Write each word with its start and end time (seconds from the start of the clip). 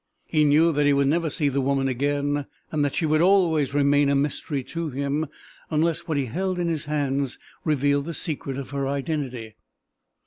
He 0.25 0.45
knew 0.45 0.71
that 0.71 0.87
he 0.87 0.93
would 0.93 1.05
never 1.09 1.29
see 1.29 1.47
the 1.47 1.61
woman 1.61 1.87
again, 1.87 2.47
and 2.71 2.83
that 2.83 2.95
she 2.95 3.05
would 3.05 3.21
always 3.21 3.75
remain 3.75 4.09
a 4.09 4.15
mystery 4.15 4.63
to 4.63 4.89
him 4.89 5.27
unless 5.69 6.07
what 6.07 6.17
he 6.17 6.25
held 6.25 6.57
in 6.57 6.67
his 6.69 6.85
hands 6.85 7.37
revealed 7.63 8.05
the 8.05 8.15
secret 8.15 8.57
of 8.57 8.71
her 8.71 8.87
identity. 8.87 9.57